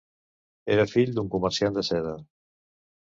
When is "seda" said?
1.91-2.19